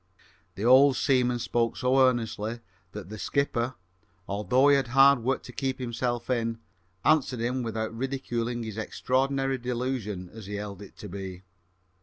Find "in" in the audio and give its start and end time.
6.27-6.57